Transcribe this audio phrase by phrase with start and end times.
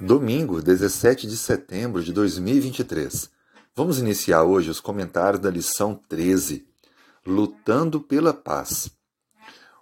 [0.00, 3.28] Domingo, 17 de setembro de 2023.
[3.74, 6.64] Vamos iniciar hoje os comentários da lição 13,
[7.26, 8.92] Lutando pela Paz.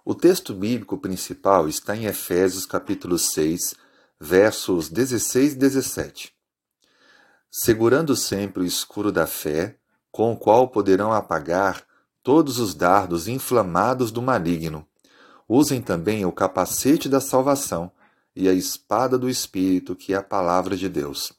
[0.03, 3.75] O texto bíblico principal está em Efésios capítulo 6,
[4.19, 6.33] versos 16 e 17.
[7.51, 9.77] Segurando sempre o escuro da fé,
[10.11, 11.83] com o qual poderão apagar
[12.23, 14.83] todos os dardos inflamados do maligno.
[15.47, 17.91] Usem também o capacete da salvação
[18.37, 21.33] e a espada do Espírito, que é a palavra de Deus.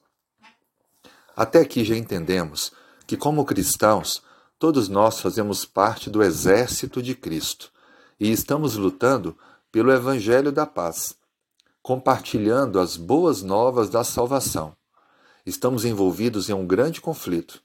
[1.37, 2.73] Até aqui já entendemos
[3.07, 4.21] que, como cristãos,
[4.59, 7.71] todos nós fazemos parte do exército de Cristo
[8.19, 9.39] e estamos lutando
[9.71, 11.15] pelo Evangelho da Paz,
[11.81, 14.77] compartilhando as boas novas da salvação.
[15.47, 17.63] Estamos envolvidos em um grande conflito,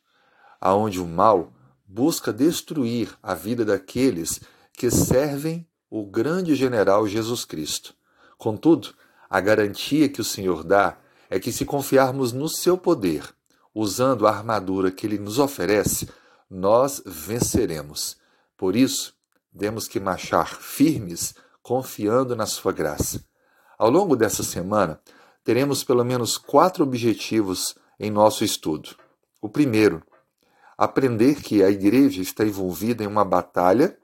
[0.61, 1.51] aonde o mal
[1.87, 4.39] busca destruir a vida daqueles
[4.73, 7.95] que servem o grande general Jesus Cristo.
[8.37, 8.93] Contudo,
[9.33, 10.95] a garantia que o Senhor dá
[11.27, 13.33] é que, se confiarmos no seu poder,
[13.73, 16.07] usando a armadura que ele nos oferece,
[16.47, 18.15] nós venceremos.
[18.55, 19.15] Por isso,
[19.57, 23.25] temos que marchar firmes, confiando na sua graça.
[23.75, 25.01] Ao longo dessa semana,
[25.43, 28.95] teremos pelo menos quatro objetivos em nosso estudo.
[29.41, 30.03] O primeiro,
[30.77, 33.97] aprender que a igreja está envolvida em uma batalha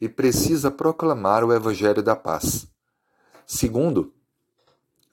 [0.00, 2.68] e precisa proclamar o evangelho da paz.
[3.44, 4.14] Segundo,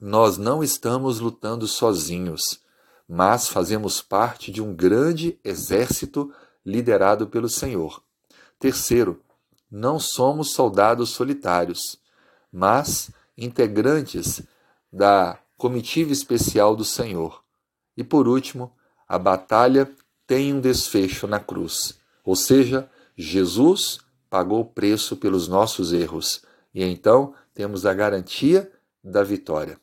[0.04, 2.60] nós não estamos lutando sozinhos,
[3.08, 6.34] mas fazemos parte de um grande exército
[6.66, 8.02] liderado pelo Senhor.
[8.58, 9.20] Terceiro,
[9.70, 12.00] não somos soldados solitários,
[12.52, 14.42] mas integrantes
[14.92, 17.40] da comitiva especial do Senhor.
[17.96, 18.72] E por último,
[19.06, 19.88] a batalha
[20.26, 26.42] tem um desfecho na cruz, ou seja, Jesus pagou o preço pelos nossos erros
[26.74, 28.68] e então temos a garantia
[29.04, 29.80] da vitória.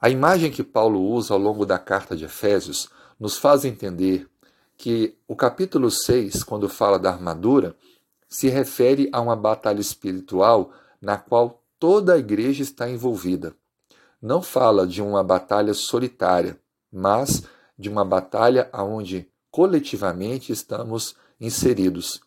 [0.00, 4.26] A imagem que Paulo usa ao longo da carta de Efésios nos faz entender
[4.74, 7.76] que o capítulo 6, quando fala da armadura,
[8.26, 10.72] se refere a uma batalha espiritual
[11.02, 13.54] na qual toda a igreja está envolvida.
[14.22, 16.58] Não fala de uma batalha solitária,
[16.90, 17.42] mas
[17.78, 22.22] de uma batalha onde coletivamente estamos inseridos.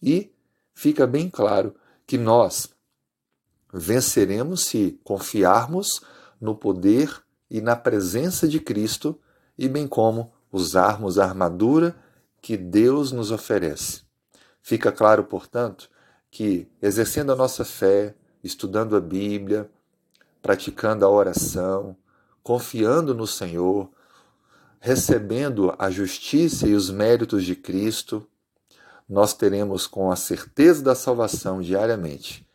[0.00, 0.30] E
[0.72, 1.74] fica bem claro
[2.06, 2.68] que nós
[3.72, 6.00] venceremos se confiarmos
[6.40, 9.18] no poder e na presença de Cristo,
[9.56, 11.96] e bem como usarmos a armadura
[12.40, 14.02] que Deus nos oferece.
[14.62, 15.88] Fica claro, portanto,
[16.30, 19.70] que exercendo a nossa fé, estudando a Bíblia,
[20.42, 21.96] praticando a oração,
[22.42, 23.90] confiando no Senhor,
[24.80, 28.26] recebendo a justiça e os méritos de Cristo,
[29.08, 32.46] nós teremos com a certeza da salvação diariamente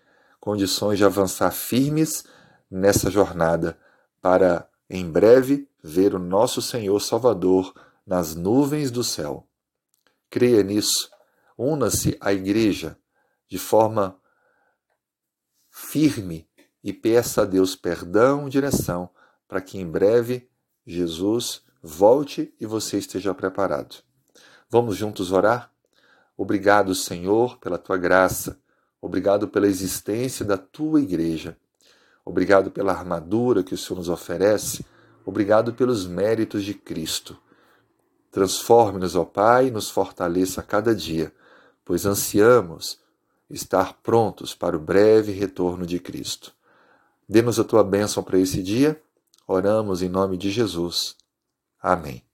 [0.42, 2.26] condições de avançar firmes
[2.72, 3.78] nessa jornada
[4.22, 7.74] para em breve ver o nosso Senhor Salvador
[8.06, 9.46] nas nuvens do céu.
[10.30, 11.10] Creia nisso,
[11.58, 12.98] una-se à Igreja
[13.48, 14.18] de forma
[15.70, 16.48] firme
[16.84, 19.10] e peça a Deus perdão e direção
[19.48, 20.50] para que em breve
[20.86, 23.98] Jesus volte e você esteja preparado.
[24.70, 25.72] Vamos juntos orar?
[26.38, 28.60] Obrigado, Senhor, pela tua graça.
[29.02, 31.58] Obrigado pela existência da tua igreja.
[32.26, 34.86] Obrigado pela armadura que o Senhor nos oferece.
[35.26, 37.38] Obrigado pelos méritos de Cristo.
[38.32, 41.34] Transforme-nos, ó Pai, e nos fortaleça a cada dia,
[41.84, 43.00] pois ansiamos
[43.50, 46.54] estar prontos para o breve retorno de Cristo.
[47.28, 49.02] Dê-nos a tua bênção para esse dia.
[49.48, 51.16] Oramos em nome de Jesus.
[51.82, 52.31] Amém.